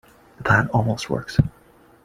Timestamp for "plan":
0.43-0.67